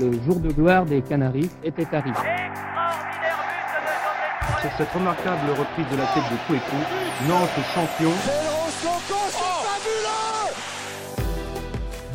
le 0.00 0.12
jour 0.24 0.40
de 0.40 0.52
gloire 0.52 0.84
des 0.84 1.02
Canaries 1.02 1.50
était 1.64 1.86
arrivé. 1.92 2.16
Sur 4.60 4.70
cette 4.76 4.90
remarquable 4.92 5.50
reprise 5.50 5.86
de 5.90 5.96
la 5.96 6.06
tête 6.06 6.24
de 6.30 6.36
Kouekou, 6.46 6.76
Nantes 7.28 7.48
champion. 7.74 8.12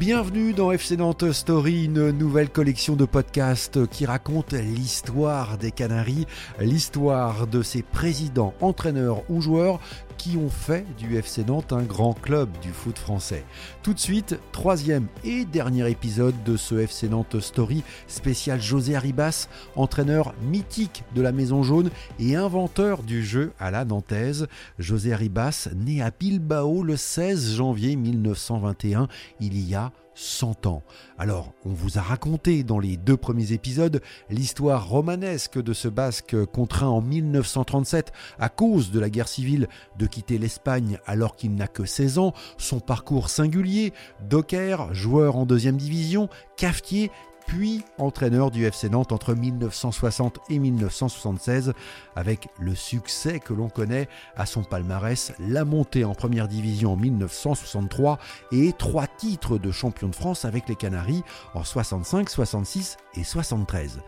Bienvenue 0.02 0.54
dans 0.54 0.72
FC 0.72 0.98
Nantes 0.98 1.32
Story, 1.32 1.86
une 1.86 2.10
nouvelle 2.10 2.50
collection 2.50 2.96
de 2.96 3.06
podcasts 3.06 3.86
qui 3.86 4.08
raconte 4.08 4.54
l'histoire 4.54 5.60
des 5.60 5.70
Canaries, 5.70 6.26
l'histoire 6.60 7.46
de 7.46 7.62
ses 7.62 7.83
présidents, 7.83 8.56
entraîneurs 8.62 9.22
ou 9.29 9.42
joueurs 9.42 9.79
qui 10.22 10.37
ont 10.37 10.50
fait 10.50 10.86
du 11.00 11.18
FC 11.18 11.44
Nantes 11.44 11.74
un 11.74 11.82
grand 11.82 12.14
club 12.14 12.50
du 12.62 12.69
foot 12.69 12.97
français. 12.97 13.44
Tout 13.82 13.96
de 13.96 14.00
suite, 14.00 14.40
troisième 14.51 15.08
et 15.24 15.46
dernier 15.46 15.90
épisode 15.90 16.36
de 16.44 16.58
ce 16.58 16.76
FC 16.76 17.09
Nantes 17.09 17.40
Story 17.40 17.84
spécial 18.08 18.62
José 18.62 18.95
Arribas, 18.95 19.49
entraîneur 19.76 20.36
mythique 20.44 21.04
de 21.16 21.24
la 21.24 21.32
Maison 21.32 21.63
Jaune 21.63 21.90
et 22.20 22.36
inventeur 22.36 23.02
du 23.02 23.26
jeu 23.26 23.52
à 23.60 23.72
la 23.72 23.84
Nantaise. 23.84 24.48
José 24.77 25.12
Arribas, 25.12 25.70
né 25.76 26.04
à 26.04 26.12
Bilbao 26.12 26.84
le 26.84 26.98
16 26.98 27.55
janvier 27.55 27.96
1921, 27.96 29.08
il 29.40 29.60
y 29.68 29.74
a 29.74 29.91
100 30.14 30.66
ans. 30.66 30.84
Alors, 31.18 31.54
on 31.66 31.70
vous 31.70 31.98
a 31.98 32.02
raconté 32.02 32.64
dans 32.64 32.80
les 32.80 32.98
deux 32.98 33.18
premiers 33.18 33.54
épisodes 33.54 34.02
l'histoire 34.30 34.88
romanesque 34.88 35.62
de 35.62 35.74
ce 35.74 35.88
Basque 35.88 36.36
contraint 36.46 36.90
en 36.90 37.02
1937 37.02 38.12
à 38.40 38.50
cause 38.50 38.92
de 38.92 39.00
la 39.00 39.10
guerre 39.10 39.28
civile 39.28 39.68
de 39.98 40.05
quitter 40.05 40.38
l'Espagne 40.38 41.00
alors 41.05 41.36
qu'il 41.36 41.55
n'a 41.55 41.68
que 41.68 41.86
16 41.86 42.18
ans, 42.18 42.34
son 42.58 42.80
parcours 42.80 43.30
singulier, 43.30 43.94
docker, 44.30 44.94
joueur 44.94 45.36
en 45.36 45.46
deuxième 45.46 45.78
division, 45.78 46.30
cafetier 46.58 47.12
puis 47.52 47.84
entraîneur 47.98 48.50
du 48.50 48.66
FC 48.66 48.90
Nantes 48.90 49.12
entre 49.12 49.34
1960 49.34 50.40
et 50.50 50.58
1976, 50.58 51.74
avec 52.16 52.48
le 52.57 52.76
succès 52.76 53.41
que 53.41 53.54
l'on 53.54 53.68
connaît 53.68 54.07
à 54.38 54.46
son 54.46 54.63
palmarès, 54.63 55.34
la 55.38 55.66
montée 55.66 56.05
en 56.05 56.16
première 56.16 56.48
division 56.48 56.94
en 56.94 56.96
1963 56.96 58.20
et 58.54 58.72
trois 58.72 59.05
titres 59.05 59.57
de 59.57 59.70
champion 59.70 60.07
de 60.07 60.16
France 60.16 60.46
avec 60.46 60.70
les 60.70 60.77
Canaries 60.77 61.24
en 61.54 61.66
65, 61.66 62.29
66 62.29 62.96
et 63.15 63.23
73. 63.23 63.99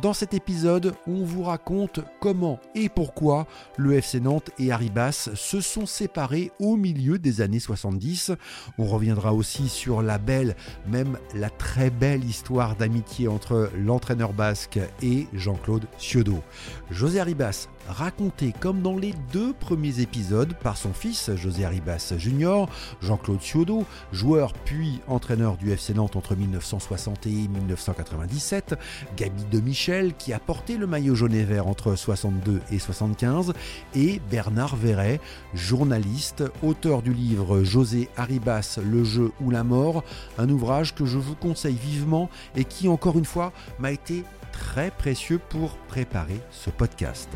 Dans 0.00 0.12
cet 0.12 0.34
épisode, 0.34 0.94
on 1.06 1.24
vous 1.24 1.42
raconte 1.42 2.00
comment 2.20 2.60
et 2.74 2.88
pourquoi 2.88 3.46
le 3.76 3.94
FC 3.94 4.20
Nantes 4.20 4.50
et 4.58 4.72
Arribas 4.72 5.30
se 5.34 5.60
sont 5.60 5.86
séparés 5.86 6.50
au 6.60 6.76
milieu 6.76 7.18
des 7.18 7.40
années 7.40 7.60
70. 7.60 8.32
On 8.78 8.84
reviendra 8.84 9.32
aussi 9.34 9.68
sur 9.68 10.02
la 10.02 10.18
belle, 10.18 10.56
même 10.86 11.18
la 11.34 11.50
très 11.50 11.90
belle 11.90 12.24
histoire 12.24 12.76
d'amitié 12.76 13.28
entre 13.28 13.70
l'entraîneur 13.76 14.32
basque 14.32 14.78
et 15.02 15.26
Jean-Claude 15.32 15.86
Ciodo. 15.98 16.42
José 16.90 17.20
Arribas 17.20 17.68
raconté 17.88 18.54
comme 18.58 18.82
dans 18.82 18.96
les 18.96 19.14
deux 19.32 19.52
premiers 19.52 20.00
épisodes 20.00 20.54
par 20.62 20.76
son 20.76 20.92
fils 20.92 21.30
José 21.36 21.64
Arribas 21.64 22.14
Junior, 22.16 22.68
Jean-Claude 23.00 23.40
Ciodo, 23.40 23.84
joueur 24.12 24.52
puis 24.52 25.00
entraîneur 25.08 25.56
du 25.56 25.72
FC 25.72 25.94
Nantes 25.94 26.16
entre 26.16 26.34
1960 26.36 27.26
et 27.26 27.30
1997, 27.30 28.74
Gabi 29.16 29.44
de 29.50 29.60
Michel 29.60 30.14
qui 30.14 30.32
a 30.32 30.38
porté 30.38 30.76
le 30.76 30.86
maillot 30.86 31.14
jaune 31.14 31.34
et 31.34 31.44
vert 31.44 31.66
entre 31.66 31.94
62 31.94 32.60
et 32.70 32.78
75 32.78 33.52
et 33.94 34.20
Bernard 34.30 34.76
Verret, 34.76 35.20
journaliste, 35.54 36.44
auteur 36.62 37.02
du 37.02 37.12
livre 37.12 37.62
José 37.62 38.08
Arribas, 38.16 38.78
le 38.84 39.04
jeu 39.04 39.32
ou 39.40 39.50
la 39.50 39.64
mort, 39.64 40.04
un 40.38 40.48
ouvrage 40.48 40.94
que 40.94 41.04
je 41.04 41.18
vous 41.18 41.34
conseille 41.34 41.76
vivement 41.76 42.28
et 42.56 42.64
qui 42.64 42.88
encore 42.88 43.18
une 43.18 43.24
fois 43.24 43.52
m'a 43.78 43.92
été 43.92 44.24
très 44.52 44.90
précieux 44.90 45.40
pour 45.48 45.76
préparer 45.88 46.40
ce 46.50 46.70
podcast. 46.70 47.28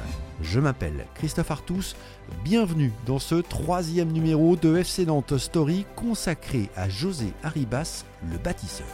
Je 0.42 0.60
m'appelle 0.60 1.06
Christophe 1.14 1.50
Artus, 1.50 1.96
bienvenue 2.44 2.92
dans 3.06 3.18
ce 3.18 3.36
troisième 3.36 4.12
numéro 4.12 4.56
de 4.56 4.76
FC 4.76 5.06
Nantes 5.06 5.38
Story 5.38 5.86
consacré 5.96 6.70
à 6.76 6.88
José 6.88 7.32
Arribas, 7.42 8.04
le 8.30 8.38
bâtisseur. 8.38 8.86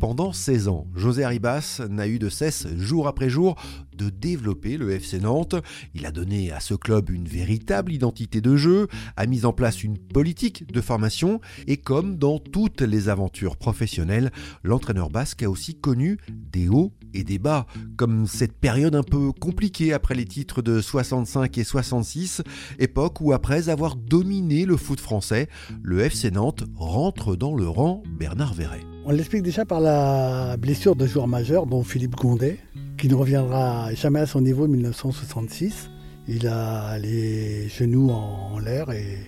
Pendant 0.00 0.32
16 0.32 0.68
ans, 0.68 0.86
José 0.94 1.24
Arribas 1.24 1.82
n'a 1.90 2.08
eu 2.08 2.18
de 2.18 2.30
cesse, 2.30 2.66
jour 2.78 3.06
après 3.06 3.28
jour, 3.28 3.54
de 3.94 4.08
développer 4.08 4.78
le 4.78 4.92
FC 4.92 5.20
Nantes. 5.20 5.56
Il 5.94 6.06
a 6.06 6.10
donné 6.10 6.50
à 6.52 6.60
ce 6.60 6.74
club 6.74 7.10
une 7.10 7.28
véritable 7.28 7.92
identité 7.92 8.40
de 8.40 8.56
jeu, 8.56 8.88
a 9.16 9.26
mis 9.26 9.44
en 9.44 9.52
place 9.52 9.84
une 9.84 9.98
politique 9.98 10.66
de 10.72 10.80
formation 10.80 11.40
et 11.66 11.76
comme 11.76 12.16
dans 12.16 12.38
toutes 12.38 12.80
les 12.80 13.08
aventures 13.08 13.56
professionnelles, 13.56 14.32
l'entraîneur 14.62 15.10
basque 15.10 15.42
a 15.42 15.50
aussi 15.50 15.74
connu 15.74 16.18
des 16.28 16.68
hauts 16.68 16.92
et 17.16 17.24
des 17.24 17.38
bas, 17.38 17.66
comme 17.96 18.26
cette 18.26 18.52
période 18.52 18.94
un 18.94 19.02
peu 19.02 19.32
compliquée 19.32 19.92
après 19.92 20.14
les 20.14 20.24
titres 20.24 20.62
de 20.62 20.80
65 20.80 21.56
et 21.58 21.64
66, 21.64 22.42
époque 22.78 23.20
où 23.20 23.32
après 23.32 23.68
avoir 23.68 23.96
dominé 23.96 24.64
le 24.64 24.76
foot 24.76 25.00
français, 25.00 25.48
le 25.82 26.00
FC 26.00 26.30
Nantes 26.30 26.64
rentre 26.76 27.36
dans 27.36 27.54
le 27.54 27.68
rang 27.68 28.02
Bernard 28.18 28.54
Verret. 28.54 28.82
On 29.04 29.12
l'explique 29.12 29.42
déjà 29.42 29.64
par 29.64 29.80
la 29.80 30.56
blessure 30.56 30.96
de 30.96 31.06
joueur 31.06 31.28
majeur, 31.28 31.66
dont 31.66 31.84
Philippe 31.84 32.16
Gondet, 32.16 32.58
qui 32.98 33.08
ne 33.08 33.14
reviendra 33.14 33.94
jamais 33.94 34.20
à 34.20 34.26
son 34.26 34.40
niveau 34.40 34.66
de 34.66 34.72
1966. 34.72 35.90
Il 36.28 36.48
a 36.48 36.98
les 36.98 37.68
genoux 37.68 38.10
en, 38.10 38.58
l'air 38.58 38.90
et 38.90 39.18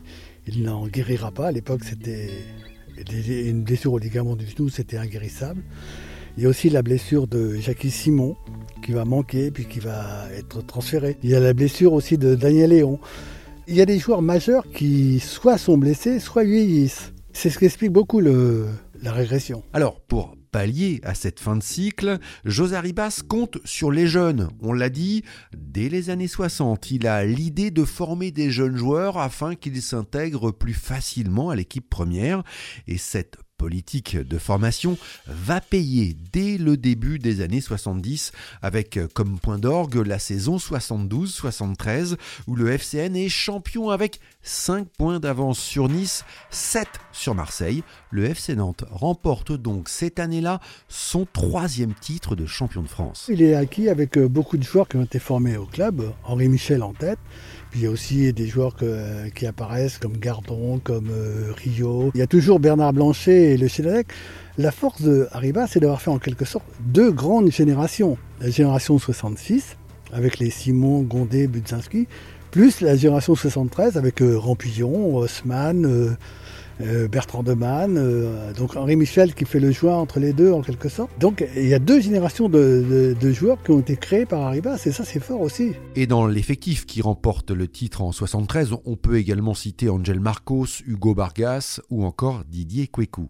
il 0.49 0.65
n'en 0.65 0.89
guérira 0.89 1.31
pas. 1.31 1.49
À 1.49 1.53
l'époque, 1.53 1.85
c'était 1.85 2.29
une 3.19 3.63
blessure 3.63 3.93
au 3.93 3.99
ligament 3.99 4.35
du 4.35 4.47
genou, 4.47 4.69
c'était 4.69 4.97
inguérissable. 4.97 5.63
Il 6.39 6.43
y 6.43 6.47
a 6.47 6.51
aussi 6.51 6.71
la 6.71 6.83
blessure 6.83 7.27
de 7.27 7.57
Jackie 7.57 7.91
Simon 7.91 8.37
qui 8.85 8.93
va 8.93 9.05
manquer 9.05 9.51
puis 9.51 9.67
qui 9.67 9.81
va 9.81 10.29
être 10.33 10.65
transféré. 10.65 11.17
Il 11.25 11.31
y 11.31 11.35
a 11.35 11.41
la 11.41 11.53
blessure 11.53 11.93
aussi 11.93 12.17
de 12.17 12.37
Daniel 12.37 12.71
Léon. 12.71 13.01
Il 13.67 13.75
y 13.75 13.81
a 13.81 13.85
des 13.85 13.99
joueurs 13.99 14.23
majeurs 14.23 14.65
qui 14.73 15.19
soit 15.19 15.59
sont 15.59 15.77
blessés, 15.77 16.21
soit 16.21 16.45
vieillissent. 16.45 17.13
C'est 17.33 17.51
ce 17.51 17.59
qui 17.59 17.65
explique 17.65 17.91
beaucoup 17.91 18.21
la 18.21 19.13
régression. 19.13 19.65
Alors, 19.73 20.01
pour 20.01 20.37
pallier 20.53 21.01
à 21.03 21.15
cette 21.15 21.41
fin 21.41 21.57
de 21.57 21.63
cycle, 21.63 22.19
José 22.45 22.77
Arribas 22.77 23.21
compte 23.27 23.59
sur 23.65 23.91
les 23.91 24.07
jeunes. 24.07 24.49
On 24.61 24.73
l'a 24.73 24.91
dit, 24.91 25.25
dès 25.57 25.89
les 25.89 26.09
années 26.09 26.29
60, 26.29 26.93
il 26.93 27.09
a 27.09 27.25
l'idée 27.25 27.73
de 27.73 27.85
former 27.85 28.31
des 28.31 28.53
jeunes 28.53 28.77
joueurs 28.77 29.19
afin 29.19 29.57
qu'ils 29.57 29.83
s'intègrent 29.83 30.53
plus 30.53 30.75
facilement 30.75 31.51
à 31.51 31.57
l'équipe 31.57 31.91
première. 31.91 32.45
Et 32.87 32.97
cette 32.97 33.39
politique 33.59 34.17
de 34.17 34.39
formation 34.39 34.97
va 35.27 35.61
payer 35.61 36.17
dès 36.33 36.57
le 36.57 36.77
début 36.77 37.19
des 37.19 37.43
années 37.43 37.61
70 37.61 38.33
avec 38.63 38.99
comme 39.15 39.39
point 39.39 39.59
d'orgue 39.59 39.97
la 39.97 40.19
saison 40.19 40.57
72-73 40.57 42.17
où 42.47 42.55
le 42.55 42.71
FCN 42.71 43.17
est 43.17 43.29
champion 43.29 43.91
avec 43.91 44.21
5 44.43 44.89
points 44.97 45.21
d'avance 45.21 45.59
sur 45.59 45.89
Nice, 45.89 46.25
7 46.51 46.89
sur 47.13 47.35
Marseille. 47.35 47.83
Le 48.11 48.25
FC 48.25 48.55
Nantes 48.57 48.85
remporte 48.91 49.53
donc 49.53 49.89
cette 49.89 50.19
année-là 50.19 50.61
son 50.89 51.27
troisième 51.27 51.95
titre 51.95 52.37
de 52.37 52.47
champion 52.47 52.83
de 52.83 52.89
France. 52.89 53.27
Il 53.29 53.43
est 53.43 53.55
acquis 53.55 53.89
avec 53.89 54.17
euh, 54.17 54.29
beaucoup 54.29 54.57
de 54.57 54.63
joueurs 54.63 54.89
qui 54.89 54.97
ont 54.97 55.03
été 55.03 55.19
formés 55.19 55.57
au 55.57 55.67
club, 55.67 56.13
Henri 56.25 56.49
Michel 56.49 56.83
en 56.83 56.95
tête. 56.95 57.19
Puis 57.71 57.81
il 57.81 57.85
y 57.85 57.87
a 57.87 57.91
aussi 57.91 58.33
des 58.33 58.47
joueurs 58.47 58.75
qui 59.35 59.47
apparaissent 59.47 59.99
comme 59.99 60.17
Gardon, 60.17 60.81
comme 60.83 61.11
euh, 61.11 61.53
Rio. 61.57 62.11
Il 62.15 62.19
y 62.19 62.23
a 62.23 62.27
toujours 62.27 62.61
Bernard 62.61 62.93
Blanchet 62.93 63.53
et 63.53 63.57
le 63.57 63.69
Chédalec. 63.69 64.09
La 64.57 64.73
force 64.73 65.03
de 65.03 65.29
c'est 65.69 65.81
d'avoir 65.81 66.01
fait 66.01 66.11
en 66.11 66.19
quelque 66.19 66.45
sorte 66.45 66.65
deux 66.81 67.13
grandes 67.13 67.51
générations. 67.53 68.17
La 68.41 68.51
génération 68.51 68.99
66, 68.99 69.77
avec 70.13 70.39
les 70.39 70.51
Simon, 70.51 71.03
Gondé, 71.03 71.47
Budzinski, 71.47 72.09
plus 72.51 72.81
la 72.81 72.97
génération 72.97 73.35
73 73.35 73.97
avec 73.97 74.23
euh, 74.23 74.39
Rampillon, 74.39 75.17
Haussmann, 75.17 75.85
euh, 75.85 76.17
Bertrand 76.81 77.43
Demann, 77.43 77.97
euh, 77.97 78.53
donc 78.53 78.77
Henri 78.77 78.97
Michel 78.97 79.35
qui 79.35 79.45
fait 79.45 79.61
le 79.61 79.73
joint 79.73 79.97
entre 79.97 80.21
les 80.21 80.33
deux 80.33 80.53
en 80.53 80.63
quelque 80.63 80.89
sorte. 80.89 81.11
Donc 81.19 81.47
il 81.57 81.67
y 81.67 81.75
a 81.75 81.79
deux 81.79 82.01
générations 82.01 82.49
de, 82.49 83.17
joueurs 83.33 83.63
qui 83.63 83.73
ont 83.73 83.81
été 83.81 83.97
créés 83.97 84.27
par 84.27 84.43
Arribas 84.43 84.83
et 84.87 84.93
ça 84.93 85.05
c'est 85.05 85.21
fort 85.21 85.41
aussi. 85.41 85.73
Et 85.97 86.07
dans 86.07 86.27
l'effectif 86.27 86.87
qui 86.87 87.03
remporte 87.03 87.51
le 87.51 87.69
titre 87.69 88.03
en 88.03 88.13
73, 88.13 88.77
on 88.85 88.97
peut 88.97 89.17
également 89.17 89.55
citer 89.55 89.89
Angel 89.89 90.21
Marcos, 90.21 90.67
Hugo 90.87 91.15
Bargas 91.15 91.81
ou 91.91 92.05
encore 92.05 92.45
Didier 92.45 92.87
Kwekou. 92.87 93.29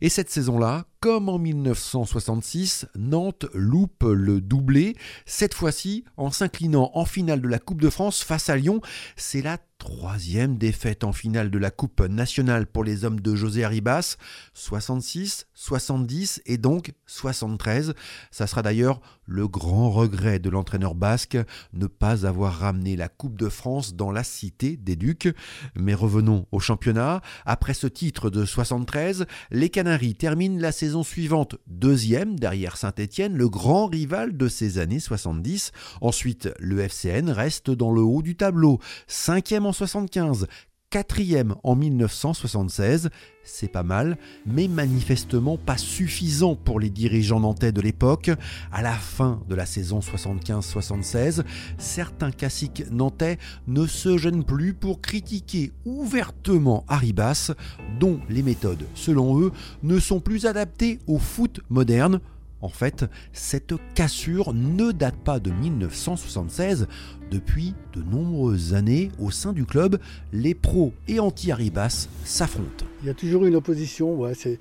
Et 0.00 0.08
cette 0.08 0.30
saison-là, 0.30 0.84
comme 1.00 1.28
en 1.28 1.38
1966, 1.38 2.86
Nantes 2.96 3.46
loupe 3.54 4.02
le 4.04 4.40
doublé, 4.40 4.96
cette 5.26 5.54
fois-ci 5.54 6.04
en 6.16 6.30
s'inclinant 6.30 6.90
en 6.94 7.04
finale 7.04 7.40
de 7.40 7.48
la 7.48 7.60
Coupe 7.60 7.80
de 7.80 7.90
France 7.90 8.22
face 8.24 8.50
à 8.50 8.56
Lyon. 8.56 8.80
C'est 9.16 9.42
la 9.42 9.58
troisième 9.78 10.58
défaite 10.58 11.04
en 11.04 11.12
finale 11.12 11.50
de 11.50 11.58
la 11.58 11.70
Coupe 11.70 12.00
nationale 12.00 12.66
pour 12.66 12.82
les 12.82 13.04
hommes 13.04 13.20
de 13.20 13.34
José 13.36 13.62
Arribas, 13.62 14.16
66, 14.52 15.46
70 15.54 16.42
et 16.46 16.58
donc 16.58 16.92
73. 17.06 17.94
Ça 18.30 18.46
sera 18.46 18.62
d'ailleurs 18.62 19.00
le 19.24 19.46
grand 19.46 19.90
regret 19.90 20.40
de 20.40 20.50
l'entraîneur 20.50 20.94
basque, 20.94 21.38
ne 21.72 21.86
pas 21.86 22.26
avoir 22.26 22.58
ramené 22.58 22.96
la 22.96 23.08
Coupe 23.08 23.38
de 23.38 23.48
France 23.48 23.94
dans 23.94 24.10
la 24.10 24.24
cité 24.24 24.76
des 24.76 24.96
Ducs. 24.96 25.28
Mais 25.76 25.94
revenons 25.94 26.46
au 26.50 26.58
championnat. 26.58 27.20
Après 27.46 27.74
ce 27.74 27.86
titre 27.86 28.30
de 28.30 28.44
73, 28.44 29.26
les 29.50 29.68
Canaries 29.68 30.16
terminent 30.16 30.60
la 30.60 30.72
saison 30.72 31.04
suivante 31.04 31.56
deuxième 31.66 32.38
derrière 32.38 32.76
Saint-Étienne, 32.76 33.36
le 33.36 33.48
grand 33.48 33.86
rival 33.86 34.36
de 34.36 34.48
ces 34.48 34.78
années 34.78 35.00
70. 35.00 35.72
Ensuite, 36.00 36.48
le 36.58 36.80
FCN 36.80 37.30
reste 37.30 37.70
dans 37.70 37.92
le 37.92 38.00
haut 38.00 38.22
du 38.22 38.34
tableau, 38.34 38.80
cinquième 39.06 39.67
en 39.68 39.72
75, 39.72 40.46
quatrième 40.88 41.54
en 41.62 41.76
1976. 41.76 43.10
C'est 43.44 43.68
pas 43.68 43.82
mal, 43.82 44.16
mais 44.46 44.66
manifestement 44.66 45.58
pas 45.58 45.76
suffisant 45.76 46.54
pour 46.56 46.80
les 46.80 46.88
dirigeants 46.88 47.40
nantais 47.40 47.72
de 47.72 47.82
l'époque. 47.82 48.30
À 48.72 48.80
la 48.80 48.94
fin 48.94 49.42
de 49.48 49.54
la 49.54 49.66
saison 49.66 50.00
75-76, 50.00 51.42
certains 51.76 52.30
classiques 52.30 52.84
nantais 52.90 53.38
ne 53.66 53.86
se 53.86 54.16
gênent 54.16 54.44
plus 54.44 54.72
pour 54.72 55.02
critiquer 55.02 55.72
ouvertement 55.84 56.84
Arribas, 56.88 57.52
dont 58.00 58.20
les 58.30 58.42
méthodes, 58.42 58.86
selon 58.94 59.38
eux, 59.40 59.52
ne 59.82 59.98
sont 59.98 60.20
plus 60.20 60.46
adaptées 60.46 60.98
au 61.06 61.18
foot 61.18 61.60
moderne. 61.68 62.20
En 62.60 62.68
fait, 62.68 63.04
cette 63.32 63.74
cassure 63.94 64.52
ne 64.52 64.90
date 64.90 65.16
pas 65.16 65.38
de 65.38 65.50
1976. 65.50 66.88
Depuis 67.30 67.74
de 67.92 68.02
nombreuses 68.02 68.74
années, 68.74 69.10
au 69.20 69.30
sein 69.30 69.52
du 69.52 69.64
club, 69.64 69.98
les 70.32 70.54
pros 70.54 70.92
et 71.06 71.20
anti-Arribas 71.20 72.08
s'affrontent. 72.24 72.86
Il 73.02 73.06
y 73.06 73.10
a 73.10 73.14
toujours 73.14 73.44
une 73.44 73.54
opposition, 73.54 74.22
c'est, 74.34 74.58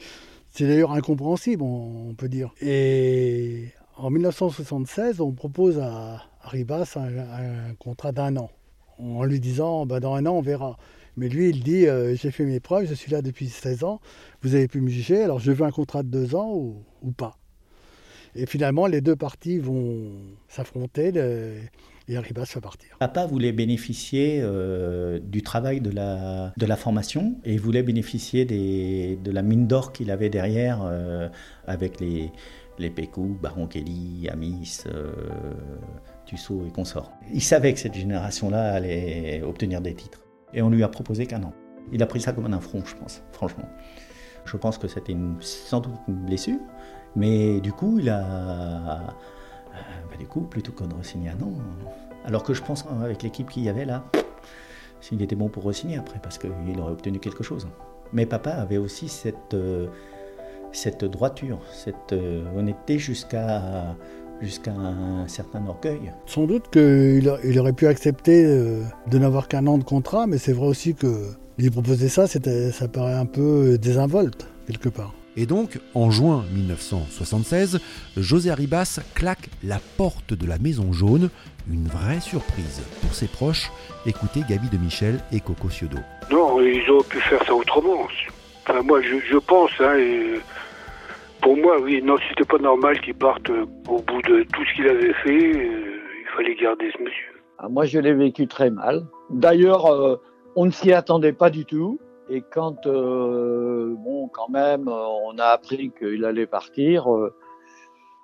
d'ailleurs 0.60 0.92
incompréhensible, 0.92 1.64
on, 1.64 2.14
peut 2.16 2.30
dire. 2.30 2.54
Et 2.62 3.70
en 3.96 4.10
1976, 4.10 5.22
on 5.22 5.32
propose 5.32 5.80
à 5.80 6.22
Arribas 6.44 6.98
un, 6.98 7.74
contrat 7.80 8.12
d'un 8.12 8.36
an, 8.38 8.52
en 9.00 9.24
lui 9.24 9.40
disant 9.40 9.86
bah, 9.86 10.00
dans 10.00 10.14
un 10.14 10.26
an 10.26 10.34
on 10.34 10.42
verra. 10.42 10.78
Mais 11.16 11.30
lui, 11.30 11.50
il 11.50 11.64
dit 11.64 11.88
euh, 11.88 12.16
j'ai 12.16 12.30
fait 12.30 12.46
mes 12.46 12.60
preuves, 12.60 12.88
je 12.88 12.94
suis 12.94 13.12
là 13.12 13.24
depuis 13.24 13.50
16 13.50 13.84
ans, 13.84 14.02
vous 14.44 14.54
avez 14.54 14.68
pu 14.68 14.82
me 14.82 14.90
juger, 14.90 15.24
alors 15.24 15.40
je 15.40 15.52
veux 15.52 15.66
un 15.66 15.72
contrat 15.72 16.04
de 16.04 16.10
deux 16.10 16.36
ans 16.36 16.52
ou 16.54 17.12
pas. 17.12 17.38
Et 18.38 18.46
finalement, 18.46 18.86
les 18.86 19.02
deux 19.02 19.16
parties 19.16 19.58
vont 19.58 20.12
s'affronter 20.48 21.12
et 22.08 22.16
Arribas 22.16 22.52
va 22.54 22.62
partir. 22.62 22.96
Papa 23.00 23.26
voulait 23.26 23.52
bénéficier 23.52 24.40
euh, 24.42 25.20
du 25.20 25.42
travail 25.42 25.82
de 25.82 25.90
la, 25.90 26.76
formation 26.76 27.36
et 27.44 27.58
voulait 27.58 27.82
bénéficier 27.82 28.46
de 28.46 29.32
la 29.32 29.42
mine 29.42 29.66
d'or 29.66 29.92
qu'il 29.92 30.12
avait 30.12 30.30
derrière 30.30 30.84
euh, 30.84 31.30
avec 31.66 32.00
les, 32.00 32.32
les 32.78 32.92
Pécou, 32.92 33.36
Baron 33.42 33.66
Kelly, 33.66 34.30
Amis, 34.32 34.84
euh, 34.86 35.12
Tussaud 36.28 36.64
et 36.68 36.72
consorts. 36.72 37.12
Il 37.34 37.42
savait 37.42 37.74
que 37.74 37.80
cette 37.80 37.96
génération-là 37.96 38.74
allait 38.74 39.42
obtenir 39.42 39.82
des 39.82 39.96
titres. 39.96 40.22
Et 40.54 40.62
on 40.62 40.70
lui 40.70 40.84
a 40.84 40.88
proposé 40.88 41.26
qu'un 41.26 41.42
an. 41.44 41.54
Il 41.92 42.04
a 42.04 42.06
pris 42.06 42.22
ça 42.22 42.34
comme 42.34 42.46
un 42.46 42.54
affront, 42.54 42.84
je 42.86 42.96
pense, 42.96 43.24
franchement. 43.32 43.68
Je 44.48 44.58
pense 44.58 44.78
que 44.78 44.88
c'était 44.88 45.16
sans 45.42 45.82
doute 45.82 45.94
une 46.08 46.26
blessure, 46.26 46.60
mais 47.16 47.60
du 47.60 47.74
coup, 47.74 48.00
il 48.00 48.10
a. 48.10 48.22
Euh, 48.22 48.98
bah, 50.10 50.18
du 50.18 50.26
coup, 50.26 50.42
plutôt 50.42 50.72
qu'on 50.72 50.88
de 50.88 50.94
re-signer 50.94 51.30
un 51.30 51.42
an. 51.44 51.52
Alors 52.26 52.44
que 52.44 52.54
je 52.54 52.64
pense, 52.64 52.86
avec 53.04 53.24
l'équipe 53.24 53.50
qu'il 53.50 53.64
y 53.64 53.70
avait 53.70 53.86
là, 53.86 54.06
s'il 55.02 55.22
était 55.22 55.36
bon 55.36 55.50
pour 55.50 55.64
re-signer 55.64 55.98
après, 55.98 56.20
parce 56.24 56.38
qu'il 56.38 56.80
aurait 56.80 56.94
obtenu 56.94 57.20
quelque 57.20 57.44
chose. 57.44 57.68
Mais 58.14 58.26
papa 58.26 58.52
avait 58.52 58.78
aussi 58.78 59.10
cette, 59.10 59.54
euh, 59.54 59.88
cette 60.72 61.04
droiture, 61.04 61.60
cette 61.72 62.14
euh, 62.14 62.44
honnêteté 62.58 63.00
jusqu'à 63.00 63.96
jusqu'à 64.42 64.72
un 64.72 65.28
certain 65.28 65.66
orgueil. 65.68 66.14
Sans 66.26 66.46
doute 66.46 66.70
qu'il 66.72 67.32
il 67.44 67.60
aurait 67.60 67.74
pu 67.74 67.88
accepter 67.88 68.46
de 68.46 69.18
n'avoir 69.18 69.48
qu'un 69.48 69.68
an 69.68 69.78
de 69.78 69.84
contrat, 69.84 70.28
mais 70.28 70.38
c'est 70.38 70.54
vrai 70.54 70.68
aussi 70.68 70.96
que 70.96 71.32
lui 71.58 71.70
proposer 71.70 72.10
ça, 72.10 72.28
ça 72.28 72.88
paraît 72.88 73.14
un 73.14 73.26
peu 73.26 73.78
désinvolte, 73.78 74.48
quelque 74.68 74.90
part. 74.90 75.14
Et 75.40 75.46
donc, 75.46 75.80
en 75.94 76.10
juin 76.10 76.46
1976, 76.52 77.80
José 78.18 78.50
Arribas 78.50 79.00
claque 79.14 79.50
la 79.64 79.80
porte 79.96 80.34
de 80.34 80.48
la 80.48 80.58
Maison 80.58 80.92
Jaune, 80.92 81.30
une 81.72 81.88
vraie 81.88 82.22
surprise 82.22 82.82
pour 83.02 83.14
ses 83.14 83.28
proches. 83.28 83.72
Écoutez 84.08 84.42
Gabi 84.50 84.68
de 84.70 84.78
Michel 84.78 85.20
et 85.32 85.40
Coco 85.40 85.70
Ciodo. 85.70 86.00
Non, 86.32 86.60
ils 86.60 86.90
auraient 86.90 87.08
pu 87.08 87.20
faire 87.20 87.46
ça 87.46 87.54
autrement. 87.54 88.08
Enfin, 88.68 88.82
moi, 88.82 89.00
je, 89.04 89.38
pense, 89.38 89.70
hein, 89.80 89.96
pour 91.42 91.58
moi, 91.58 91.80
oui, 91.82 92.02
non, 92.02 92.16
c'était 92.30 92.46
pas 92.46 92.58
normal 92.58 93.00
qu'il 93.02 93.16
parte 93.16 93.50
au 93.50 94.02
bout 94.02 94.22
de 94.24 94.44
tout 94.44 94.66
ce 94.66 94.76
qu'il 94.76 94.88
avait 94.88 95.14
fait. 95.14 95.56
Euh, 95.56 96.00
il 96.22 96.28
fallait 96.36 96.56
garder 96.56 96.92
ce 96.96 97.04
monsieur. 97.04 97.42
Ah, 97.60 97.70
moi, 97.70 97.86
je 97.86 98.00
l'ai 98.00 98.14
vécu 98.14 98.48
très 98.48 98.70
mal. 98.70 99.06
D'ailleurs, 99.30 99.86
euh, 99.88 100.18
on 100.56 100.66
ne 100.66 100.72
s'y 100.72 100.92
attendait 100.94 101.34
pas 101.34 101.50
du 101.50 101.66
tout. 101.66 102.00
Et 102.30 102.42
quand, 102.42 102.86
euh, 102.88 103.96
bon, 103.98 104.28
quand 104.28 104.50
même, 104.50 104.88
on 104.90 105.38
a 105.38 105.46
appris 105.46 105.92
qu'il 105.98 106.26
allait 106.26 106.46
partir, 106.46 107.14
euh, 107.14 107.34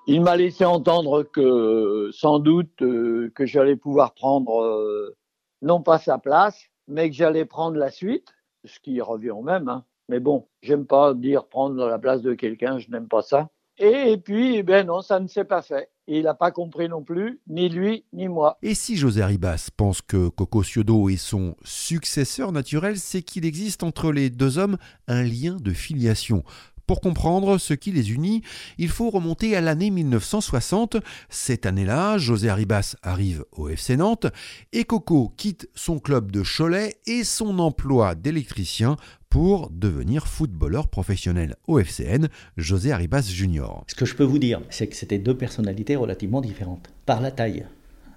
il 0.07 0.21
m'a 0.21 0.35
laissé 0.35 0.65
entendre 0.65 1.23
que, 1.23 2.09
sans 2.11 2.39
doute, 2.39 2.81
euh, 2.81 3.31
que 3.33 3.45
j'allais 3.45 3.77
pouvoir 3.77 4.13
prendre, 4.13 5.13
non 5.61 5.81
pas 5.81 5.99
sa 5.99 6.17
place, 6.17 6.59
mais 6.87 7.09
que 7.09 7.15
j'allais 7.15 7.45
prendre 7.45 7.77
la 7.77 7.91
suite, 7.91 8.33
ce 8.65 8.79
qui 8.79 8.99
revient 8.99 9.31
au 9.31 9.41
même. 9.41 9.69
Hein. 9.69 9.85
Mais 10.09 10.19
bon, 10.19 10.47
j'aime 10.61 10.85
pas 10.85 11.13
dire 11.13 11.47
prendre 11.47 11.87
la 11.87 11.99
place 11.99 12.21
de 12.21 12.33
quelqu'un, 12.33 12.77
je 12.79 12.89
n'aime 12.89 13.07
pas 13.07 13.21
ça. 13.21 13.49
Et, 13.79 14.17
puis, 14.17 14.57
eh 14.57 14.63
ben 14.63 14.85
non, 14.85 15.01
ça 15.01 15.19
ne 15.19 15.27
s'est 15.27 15.45
pas 15.45 15.63
fait. 15.63 15.89
Il 16.05 16.23
n'a 16.23 16.35
pas 16.35 16.51
compris 16.51 16.89
non 16.89 17.01
plus, 17.01 17.39
ni 17.47 17.69
lui, 17.69 18.05
ni 18.13 18.27
moi. 18.27 18.57
Et 18.61 18.75
si 18.75 18.97
José 18.97 19.23
Ribas 19.23 19.69
pense 19.75 20.01
que 20.01 20.27
Coco 20.27 20.61
Ciodo 20.61 21.09
est 21.09 21.17
son 21.17 21.55
successeur 21.63 22.51
naturel, 22.51 22.97
c'est 22.97 23.23
qu'il 23.23 23.45
existe 23.45 23.81
entre 23.81 24.11
les 24.11 24.29
deux 24.29 24.59
hommes 24.59 24.77
un 25.07 25.23
lien 25.23 25.55
de 25.55 25.71
filiation. 25.71 26.43
Pour 26.85 26.99
comprendre 26.99 27.57
ce 27.57 27.73
qui 27.73 27.91
les 27.91 28.11
unit, 28.11 28.41
il 28.77 28.89
faut 28.89 29.09
remonter 29.09 29.55
à 29.55 29.61
l'année 29.61 29.89
1960. 29.89 30.97
Cette 31.29 31.65
année-là, 31.65 32.17
José 32.17 32.49
Arribas 32.49 32.95
arrive 33.03 33.45
au 33.53 33.69
FC 33.69 33.95
Nantes 33.95 34.27
et 34.73 34.83
Coco 34.83 35.33
quitte 35.37 35.69
son 35.75 35.99
club 35.99 36.31
de 36.31 36.43
Cholet 36.43 36.95
et 37.05 37.23
son 37.23 37.59
emploi 37.59 38.15
d'électricien 38.15 38.97
pour 39.29 39.71
devenir 39.71 40.27
footballeur 40.27 40.89
professionnel 40.89 41.55
au 41.67 41.79
FCN, 41.79 42.27
José 42.57 42.91
Arribas 42.91 43.23
Junior. 43.23 43.83
Ce 43.87 43.95
que 43.95 44.05
je 44.05 44.13
peux 44.13 44.23
vous 44.23 44.37
dire, 44.37 44.61
c'est 44.69 44.87
que 44.87 44.95
c'était 44.95 45.17
deux 45.17 45.35
personnalités 45.35 45.95
relativement 45.95 46.41
différentes. 46.41 46.91
Par 47.05 47.19
la 47.19 47.31
taille, 47.31 47.65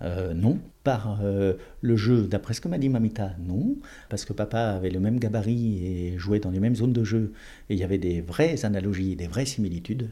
euh, 0.03 0.35
non. 0.35 0.59
Par 0.85 1.19
euh, 1.23 1.55
le 1.81 1.97
jeu, 1.97 2.29
d'après 2.29 2.55
ce 2.55 2.61
que 2.61 2.69
m'a 2.69 2.79
dit 2.79 2.89
Mamita, 2.89 3.33
non. 3.41 3.77
Parce 4.09 4.25
que 4.25 4.33
papa 4.33 4.61
avait 4.71 4.91
le 4.91 5.01
même 5.01 5.19
gabarit 5.19 5.85
et 5.85 6.19
jouait 6.19 6.41
dans 6.41 6.51
les 6.51 6.61
mêmes 6.61 6.77
zones 6.77 6.93
de 6.93 7.05
jeu. 7.05 7.33
Et 7.69 7.75
il 7.75 7.79
y 7.79 7.85
avait 7.85 7.99
des 7.99 8.21
vraies 8.21 8.65
analogies, 8.65 9.17
des 9.17 9.27
vraies 9.27 9.47
similitudes. 9.47 10.11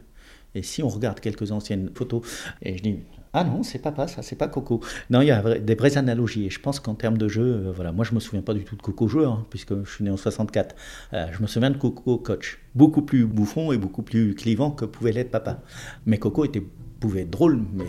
Et 0.55 0.63
si 0.63 0.83
on 0.83 0.89
regarde 0.89 1.21
quelques 1.21 1.53
anciennes 1.53 1.91
photos, 1.95 2.23
et 2.63 2.77
je 2.77 2.83
dis, 2.83 2.99
ah 3.37 3.43
non, 3.43 3.65
c'est 3.65 3.81
pas 3.81 4.07
ça, 4.07 4.23
c'est 4.23 4.37
pas 4.37 4.47
Coco. 4.47 4.81
Non, 5.11 5.21
il 5.21 5.27
y 5.27 5.33
a 5.33 5.59
des 5.59 5.75
vraies 5.75 5.99
analogies. 5.99 6.47
Et 6.47 6.51
je 6.51 6.61
pense 6.61 6.79
qu'en 6.79 6.95
termes 6.95 7.19
de 7.19 7.27
jeu, 7.27 7.43
euh, 7.43 7.73
voilà, 7.75 7.91
moi 7.91 8.05
je 8.05 8.15
me 8.15 8.21
souviens 8.21 8.43
pas 8.43 8.55
du 8.55 8.63
tout 8.63 8.77
de 8.77 8.83
Coco 8.83 9.09
joueur, 9.09 9.33
hein, 9.33 9.47
puisque 9.51 9.75
je 9.85 9.91
suis 9.91 10.05
né 10.05 10.11
en 10.11 10.17
64. 10.17 10.77
Euh, 11.13 11.27
je 11.33 11.43
me 11.43 11.49
souviens 11.49 11.71
de 11.71 11.77
Coco 11.77 12.17
coach. 12.19 12.61
Beaucoup 12.77 13.03
plus 13.03 13.27
bouffon 13.27 13.73
et 13.73 13.77
beaucoup 13.77 14.03
plus 14.03 14.37
clivant 14.37 14.71
que 14.71 14.85
pouvait 14.85 15.11
l'être 15.11 15.33
papa. 15.33 15.63
Mais 16.07 16.19
Coco 16.19 16.45
était 16.45 16.63
pouvait 17.05 17.21
être 17.21 17.31
drôle, 17.31 17.61
mais 17.75 17.85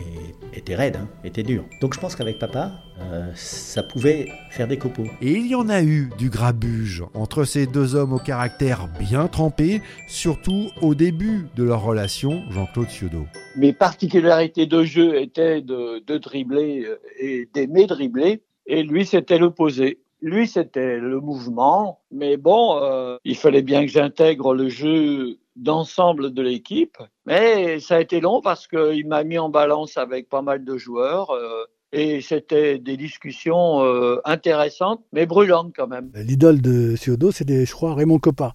était 0.54 0.76
raide, 0.76 0.98
hein, 0.98 1.08
était 1.24 1.42
dur. 1.42 1.64
Donc 1.80 1.94
je 1.94 2.00
pense 2.02 2.18
qu'avec 2.18 2.38
papa, 2.38 2.74
euh, 3.00 3.32
ça 3.34 3.82
pouvait 3.82 4.28
faire 4.50 4.68
des 4.68 4.78
copeaux. 4.78 5.08
Et 5.22 5.32
il 5.32 5.48
y 5.48 5.56
en 5.56 5.70
a 5.70 5.82
eu 5.82 6.10
du 6.18 6.30
grabuge 6.30 7.02
entre 7.14 7.46
ces 7.46 7.66
deux 7.66 7.96
hommes 7.96 8.12
au 8.12 8.20
caractère 8.20 8.90
bien 9.00 9.28
trempé, 9.28 9.82
surtout 10.10 10.68
au 10.82 10.96
début 10.96 11.48
de 11.56 11.64
leur 11.64 11.82
relation, 11.82 12.44
Jean-Claude 12.52 12.90
Ciodo. 12.90 13.26
Mes 13.56 13.72
particularités 13.72 14.66
de 14.66 14.84
jeu 14.84 15.16
étaient 15.22 15.62
de, 15.62 16.04
de 16.06 16.18
dribbler 16.18 16.84
euh, 16.86 16.98
et 17.18 17.48
d'aimer 17.54 17.88
dribbler, 17.88 18.42
et 18.68 18.84
lui 18.84 19.06
c'était 19.06 19.38
l'opposé. 19.38 20.00
Lui, 20.22 20.48
c'était 20.48 20.98
le 20.98 21.20
mouvement, 21.20 22.00
mais 22.10 22.36
bon, 22.36 22.80
euh, 22.82 23.18
il 23.26 23.36
fallait 23.36 23.62
bien 23.62 23.82
que 23.86 23.92
j'intègre 23.92 24.56
le 24.56 24.70
jeu 24.70 25.38
d'ensemble 25.56 26.34
de 26.34 26.42
l'équipe. 26.42 26.98
Mais 27.26 27.80
ça 27.80 27.96
a 27.96 28.02
été 28.02 28.20
long 28.20 28.42
parce 28.42 28.68
qu'il 28.68 29.08
m'a 29.08 29.24
mis 29.24 29.38
en 29.38 29.50
balance 29.50 29.98
avec 29.98 30.30
pas 30.30 30.42
mal 30.42 30.64
de 30.64 30.78
joueurs. 30.78 31.32
Euh, 31.32 31.66
et 31.92 32.20
c'était 32.22 32.78
des 32.78 32.98
discussions 32.98 33.84
euh, 33.84 34.20
intéressantes, 34.26 35.02
mais 35.14 35.26
brûlantes 35.26 35.74
quand 35.76 35.88
même. 35.88 36.12
L'idole 36.16 36.62
de 36.62 36.96
Ciodo, 36.96 37.32
c'était, 37.32 37.66
je 37.66 37.72
crois, 37.72 37.94
Raymond 37.94 38.20
Coppa. 38.20 38.54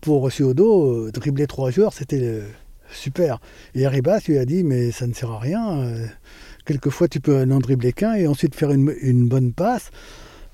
Pour 0.00 0.30
Ciodo, 0.30 1.10
dribbler 1.10 1.46
trois 1.46 1.70
joueurs, 1.70 1.92
c'était 1.92 2.40
super. 2.90 3.38
Et 3.74 3.84
Arribas 3.84 4.20
lui 4.26 4.38
a 4.38 4.46
dit, 4.46 4.64
mais 4.64 4.92
ça 4.92 5.06
ne 5.06 5.12
sert 5.12 5.30
à 5.30 5.38
rien. 5.38 5.92
quelquefois, 6.64 7.06
tu 7.06 7.20
peux 7.20 7.44
n'en 7.44 7.58
dribbler 7.58 7.92
qu'un 7.92 8.14
et 8.14 8.26
ensuite 8.26 8.54
faire 8.54 8.70
une 8.70 9.28
bonne 9.28 9.52
passe. 9.52 9.90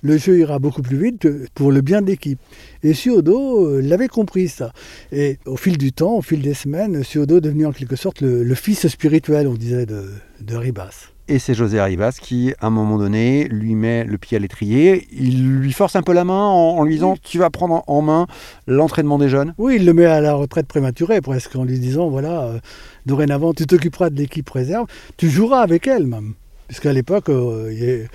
Le 0.06 0.16
jeu 0.18 0.38
ira 0.38 0.58
beaucoup 0.58 0.82
plus 0.82 0.96
vite 0.96 1.28
pour 1.54 1.72
le 1.72 1.80
bien 1.80 2.00
de 2.00 2.06
l'équipe. 2.06 2.38
Et 2.82 2.94
Suodo 2.94 3.66
euh, 3.66 3.80
l'avait 3.82 4.08
compris 4.08 4.48
ça. 4.48 4.72
Et 5.12 5.38
au 5.44 5.56
fil 5.56 5.76
du 5.76 5.92
temps, 5.92 6.16
au 6.16 6.22
fil 6.22 6.40
des 6.40 6.54
semaines, 6.54 7.02
Suodo 7.02 7.38
est 7.38 7.40
devenu 7.40 7.66
en 7.66 7.72
quelque 7.72 7.96
sorte 7.96 8.20
le, 8.20 8.54
fils 8.54 8.86
spirituel, 8.86 9.48
on 9.48 9.54
disait, 9.54 9.84
de, 9.84 10.08
de 10.40 10.56
Ribas. 10.56 11.10
Et 11.28 11.40
c'est 11.40 11.54
José 11.54 11.80
Arribas 11.80 12.18
qui, 12.22 12.54
à 12.60 12.68
un 12.68 12.70
moment 12.70 12.98
donné, 12.98 13.48
lui 13.48 13.74
met 13.74 14.04
le 14.04 14.16
pied 14.16 14.36
à 14.36 14.40
l'étrier. 14.40 15.08
Il 15.10 15.58
lui 15.58 15.72
force 15.72 15.96
un 15.96 16.02
peu 16.02 16.12
la 16.12 16.24
main 16.24 16.40
en, 16.40 16.84
lui 16.84 16.94
disant 16.94 17.16
Tu 17.20 17.38
vas 17.38 17.50
prendre 17.50 17.82
en 17.88 18.00
main 18.00 18.28
l'entraînement 18.68 19.18
des 19.18 19.28
jeunes. 19.28 19.52
Oui, 19.58 19.76
il 19.76 19.86
le 19.86 19.92
met 19.92 20.04
à 20.04 20.20
la 20.20 20.34
retraite 20.34 20.68
prématurée, 20.68 21.20
presque, 21.20 21.56
en 21.56 21.64
lui 21.64 21.80
disant 21.80 22.08
Voilà, 22.08 22.44
euh, 22.44 22.60
dorénavant, 23.06 23.52
tu 23.54 23.66
t'occuperas 23.66 24.10
de 24.10 24.16
l'équipe 24.16 24.48
réserve, 24.48 24.86
tu 25.16 25.28
joueras 25.28 25.62
avec 25.62 25.88
elle 25.88 26.06
même. 26.06 26.34
Puisqu'à 26.68 26.92
l'époque, 26.92 27.28
euh, 27.28 28.06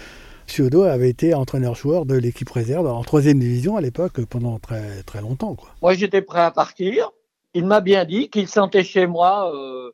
Siodo 0.52 0.84
avait 0.84 1.10
été 1.10 1.34
entraîneur-joueur 1.34 2.06
de 2.06 2.16
l'équipe 2.16 2.50
réserve 2.50 2.86
en 2.86 3.04
troisième 3.04 3.40
division 3.40 3.78
à 3.78 3.82
l'époque 3.82 4.24
pendant 4.26 4.60
très, 4.60 5.02
très 5.04 5.22
longtemps. 5.22 5.56
Quoi. 5.56 5.70
Moi, 5.82 5.94
j'étais 5.94 6.22
prêt 6.22 6.42
à 6.42 6.52
partir. 6.52 7.12
Il 7.54 7.66
m'a 7.66 7.80
bien 7.80 8.06
dit 8.06 8.30
qu'il 8.30 8.48
sentait 8.48 8.84
chez 8.84 9.08
moi. 9.08 9.52
Euh, 9.56 9.92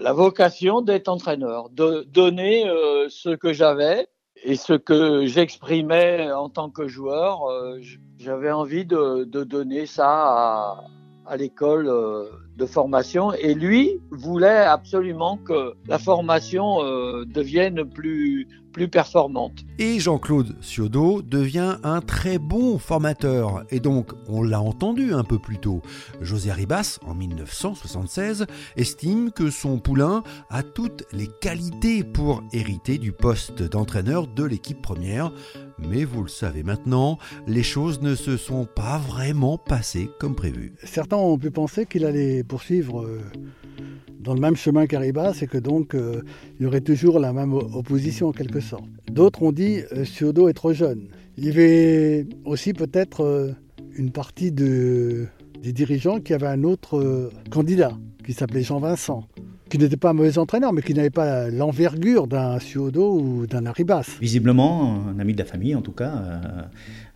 la 0.00 0.12
vocation 0.12 0.80
d'être 0.80 1.08
entraîneur, 1.08 1.70
de 1.70 2.04
donner 2.08 2.68
euh, 2.68 3.06
ce 3.08 3.30
que 3.30 3.52
j'avais 3.52 4.06
et 4.42 4.56
ce 4.56 4.72
que 4.72 5.26
j'exprimais 5.26 6.30
en 6.32 6.48
tant 6.48 6.70
que 6.70 6.88
joueur. 6.88 7.46
Euh, 7.46 7.78
j'avais 8.18 8.50
envie 8.50 8.84
de, 8.84 9.24
donner 9.24 9.86
ça 9.86 10.08
à, 10.08 10.84
à 11.26 11.36
l'école 11.36 11.88
euh, 11.88 12.24
de 12.56 12.66
formation 12.66 13.32
et 13.32 13.54
lui 13.54 14.00
voulait 14.10 14.48
absolument 14.48 15.38
que 15.38 15.74
la 15.86 15.98
formation 15.98 16.78
devienne 17.26 17.84
plus, 17.84 18.48
plus 18.76 18.88
performante. 18.88 19.64
Et 19.78 19.98
Jean-Claude 20.00 20.54
Ciodo 20.60 21.22
devient 21.22 21.78
un 21.82 22.02
très 22.02 22.36
bon 22.36 22.78
formateur. 22.78 23.64
Et 23.70 23.80
donc, 23.80 24.12
on 24.28 24.42
l'a 24.42 24.60
entendu 24.60 25.14
un 25.14 25.24
peu 25.24 25.38
plus 25.38 25.56
tôt, 25.56 25.80
José 26.20 26.52
Ribas, 26.52 26.98
en 27.06 27.14
1976, 27.14 28.44
estime 28.76 29.32
que 29.32 29.48
son 29.48 29.78
poulain 29.78 30.22
a 30.50 30.62
toutes 30.62 31.04
les 31.14 31.28
qualités 31.40 32.04
pour 32.04 32.42
hériter 32.52 32.98
du 32.98 33.12
poste 33.12 33.62
d'entraîneur 33.62 34.26
de 34.26 34.44
l'équipe 34.44 34.82
première. 34.82 35.32
Mais 35.78 36.04
vous 36.04 36.22
le 36.22 36.28
savez 36.28 36.62
maintenant, 36.62 37.18
les 37.46 37.62
choses 37.62 38.00
ne 38.00 38.14
se 38.14 38.36
sont 38.36 38.64
pas 38.66 38.98
vraiment 38.98 39.58
passées 39.58 40.08
comme 40.18 40.34
prévu. 40.34 40.72
Certains 40.84 41.16
ont 41.16 41.38
pu 41.38 41.50
penser 41.50 41.86
qu'il 41.86 42.04
allait 42.04 42.42
poursuivre 42.42 43.02
euh, 43.02 43.20
dans 44.26 44.34
le 44.34 44.40
même 44.40 44.56
chemin 44.56 44.86
qu'Aribas 44.86 45.38
et 45.40 45.46
que 45.46 45.56
donc 45.56 45.94
euh, 45.94 46.22
il 46.58 46.64
y 46.64 46.66
aurait 46.66 46.80
toujours 46.80 47.20
la 47.20 47.32
même 47.32 47.54
opposition 47.54 48.28
en 48.28 48.32
quelque 48.32 48.60
sorte. 48.60 48.84
D'autres 49.08 49.42
ont 49.42 49.52
dit 49.52 49.82
euh, 49.92 50.48
est 50.48 50.52
trop 50.52 50.72
jeune. 50.72 51.08
Il 51.36 51.44
y 51.44 51.48
avait 51.48 52.26
aussi 52.44 52.72
peut-être 52.72 53.22
euh, 53.22 53.52
une 53.94 54.10
partie 54.10 54.50
de, 54.50 55.26
des 55.62 55.72
dirigeants 55.72 56.18
qui 56.18 56.34
avaient 56.34 56.48
un 56.48 56.64
autre 56.64 57.30
candidat 57.50 57.92
qui 58.24 58.32
s'appelait 58.32 58.62
Jean 58.62 58.80
Vincent 58.80 59.28
qui 59.68 59.78
n'était 59.78 59.96
pas 59.96 60.10
un 60.10 60.12
mauvais 60.12 60.38
entraîneur, 60.38 60.72
mais 60.72 60.82
qui 60.82 60.94
n'avait 60.94 61.10
pas 61.10 61.50
l'envergure 61.50 62.26
d'un 62.26 62.58
Ciodo 62.58 63.18
ou 63.18 63.46
d'un 63.46 63.66
Arribas. 63.66 64.06
Visiblement, 64.20 65.04
un 65.08 65.18
ami 65.18 65.32
de 65.32 65.38
la 65.38 65.44
famille, 65.44 65.74
en 65.74 65.82
tout 65.82 65.92
cas, 65.92 66.40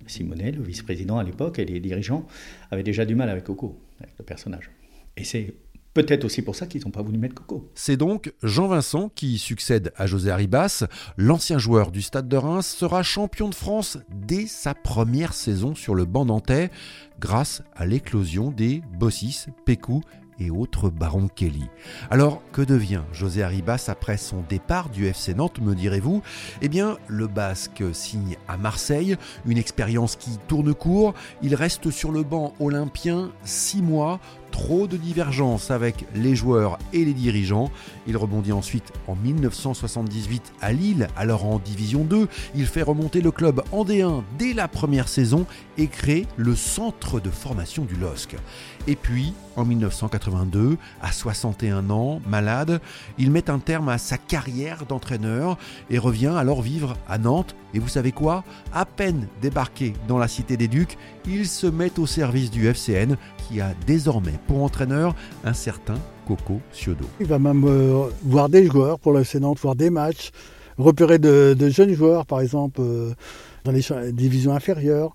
Simonet, 0.06 0.52
le 0.52 0.62
vice-président 0.62 1.18
à 1.18 1.24
l'époque, 1.24 1.58
et 1.58 1.64
les 1.64 1.80
dirigeants 1.80 2.26
avaient 2.70 2.82
déjà 2.82 3.04
du 3.04 3.14
mal 3.14 3.28
avec 3.28 3.44
Coco, 3.44 3.78
avec 4.00 4.14
le 4.18 4.24
personnage. 4.24 4.70
Et 5.16 5.24
c'est 5.24 5.54
Peut-être 5.92 6.24
aussi 6.24 6.42
pour 6.42 6.54
ça 6.54 6.66
qu'ils 6.66 6.82
n'ont 6.84 6.92
pas 6.92 7.02
voulu 7.02 7.18
mettre 7.18 7.34
Coco. 7.34 7.68
C'est 7.74 7.96
donc 7.96 8.32
Jean 8.44 8.68
Vincent 8.68 9.08
qui 9.08 9.38
succède 9.38 9.92
à 9.96 10.06
José 10.06 10.30
Arribas. 10.30 10.84
L'ancien 11.16 11.58
joueur 11.58 11.90
du 11.90 12.00
Stade 12.00 12.28
de 12.28 12.36
Reims 12.36 12.66
sera 12.66 13.02
champion 13.02 13.48
de 13.48 13.56
France 13.56 13.98
dès 14.08 14.46
sa 14.46 14.72
première 14.72 15.32
saison 15.32 15.74
sur 15.74 15.96
le 15.96 16.04
banc 16.04 16.24
nantais 16.24 16.70
grâce 17.18 17.62
à 17.74 17.86
l'éclosion 17.86 18.52
des 18.52 18.82
Bossis, 19.00 19.46
Pécou 19.64 20.00
et 20.40 20.50
autres 20.50 20.90
Baron 20.90 21.28
Kelly. 21.28 21.68
Alors, 22.10 22.42
que 22.52 22.62
devient 22.62 23.02
José 23.12 23.42
Arribas 23.42 23.84
après 23.88 24.16
son 24.16 24.42
départ 24.48 24.88
du 24.88 25.06
FC 25.06 25.34
Nantes, 25.34 25.60
me 25.60 25.74
direz-vous? 25.74 26.22
Eh 26.62 26.68
bien, 26.68 26.96
le 27.06 27.26
Basque 27.26 27.84
signe 27.92 28.36
à 28.48 28.56
Marseille, 28.56 29.16
une 29.46 29.58
expérience 29.58 30.16
qui 30.16 30.38
tourne 30.48 30.74
court. 30.74 31.14
Il 31.42 31.54
reste 31.54 31.90
sur 31.90 32.10
le 32.10 32.22
banc 32.22 32.54
olympien 32.58 33.30
six 33.44 33.82
mois, 33.82 34.18
trop 34.50 34.86
de 34.86 34.96
divergences 34.96 35.70
avec 35.70 36.06
les 36.14 36.34
joueurs 36.34 36.78
et 36.92 37.04
les 37.04 37.14
dirigeants. 37.14 37.70
Il 38.06 38.16
rebondit 38.16 38.52
ensuite 38.52 38.92
en 39.06 39.14
1978 39.14 40.52
à 40.60 40.72
Lille, 40.72 41.08
alors 41.16 41.44
en 41.46 41.58
Division 41.58 42.04
2. 42.04 42.28
Il 42.54 42.66
fait 42.66 42.82
remonter 42.82 43.20
le 43.20 43.30
club 43.30 43.62
en 43.72 43.84
D1 43.84 44.22
dès 44.38 44.52
la 44.52 44.68
première 44.68 45.08
saison 45.08 45.46
et 45.78 45.86
crée 45.86 46.26
le 46.36 46.54
centre 46.54 47.20
de 47.20 47.30
formation 47.30 47.84
du 47.84 47.96
LOSC. 47.96 48.36
Et 48.86 48.96
puis, 48.96 49.34
en 49.56 49.64
1982, 49.64 50.78
à 51.02 51.12
61 51.12 51.90
ans, 51.90 52.20
malade, 52.26 52.80
il 53.18 53.30
met 53.30 53.50
un 53.50 53.58
terme 53.58 53.88
à 53.88 53.98
sa 53.98 54.16
carrière 54.16 54.86
d'entraîneur 54.86 55.58
et 55.90 55.98
revient 55.98 56.32
alors 56.36 56.62
vivre 56.62 56.96
à 57.08 57.18
Nantes. 57.18 57.54
Et 57.74 57.78
vous 57.78 57.88
savez 57.88 58.12
quoi? 58.12 58.42
À 58.72 58.84
peine 58.84 59.28
débarqué 59.42 59.92
dans 60.08 60.18
la 60.18 60.28
Cité 60.28 60.56
des 60.56 60.68
Ducs, 60.68 60.96
il 61.26 61.46
se 61.46 61.66
met 61.66 61.98
au 61.98 62.06
service 62.06 62.50
du 62.50 62.66
FCN 62.66 63.16
qui 63.48 63.60
a 63.60 63.74
désormais 63.86 64.38
pour 64.46 64.62
entraîneur 64.62 65.14
un 65.44 65.52
certain 65.52 65.98
Coco 66.26 66.60
Ciodo. 66.72 67.06
Il 67.20 67.26
va 67.26 67.38
même 67.38 67.64
euh, 67.64 68.08
voir 68.24 68.48
des 68.48 68.66
joueurs 68.66 68.98
pour 68.98 69.12
le 69.12 69.20
FC 69.20 69.40
Nantes, 69.40 69.58
voir 69.60 69.74
des 69.74 69.90
matchs, 69.90 70.30
repérer 70.78 71.18
de, 71.18 71.56
jeunes 71.68 71.92
joueurs 71.92 72.26
par 72.26 72.40
exemple 72.40 72.80
euh, 72.80 73.12
dans 73.64 73.72
les 73.72 73.82
divisions 74.12 74.54
inférieures. 74.54 75.12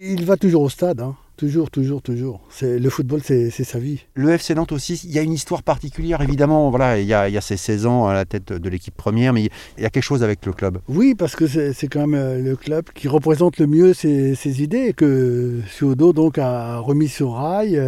Il 0.00 0.24
va 0.24 0.36
toujours 0.36 0.62
au 0.62 0.68
stade. 0.68 1.00
Hein. 1.00 1.16
Toujours, 1.38 1.70
toujours, 1.70 2.02
toujours. 2.02 2.40
C'est, 2.50 2.80
le 2.80 2.90
football, 2.90 3.20
c'est, 3.22 3.50
sa 3.50 3.78
vie. 3.78 4.04
Le 4.14 4.30
FC 4.30 4.56
Nantes 4.56 4.72
aussi, 4.72 5.00
il 5.04 5.12
y 5.12 5.20
a 5.20 5.22
une 5.22 5.32
histoire 5.32 5.62
particulière, 5.62 6.20
évidemment. 6.20 6.68
Voilà, 6.70 6.98
il 6.98 7.06
y 7.06 7.14
a, 7.14 7.28
il 7.28 7.34
y 7.34 7.38
a 7.38 7.40
ses 7.40 7.56
16 7.56 7.86
ans 7.86 8.08
à 8.08 8.12
la 8.12 8.24
tête 8.24 8.52
de 8.52 8.68
l'équipe 8.68 8.96
première, 8.96 9.32
mais 9.32 9.44
il 9.76 9.82
y 9.82 9.86
a 9.86 9.90
quelque 9.90 10.02
chose 10.02 10.24
avec 10.24 10.44
le 10.44 10.52
club. 10.52 10.78
Oui, 10.88 11.14
parce 11.14 11.36
que 11.36 11.46
c'est, 11.46 11.86
quand 11.86 12.08
même 12.08 12.20
euh, 12.20 12.42
le 12.42 12.56
club 12.56 12.86
qui 12.92 13.06
représente 13.06 13.58
le 13.58 13.68
mieux 13.68 13.94
ses, 13.94 14.62
idées, 14.62 14.92
que 14.94 15.60
Suodo 15.68 16.12
donc 16.12 16.38
a 16.38 16.78
remis 16.78 17.08
sur 17.08 17.34
rail. 17.34 17.80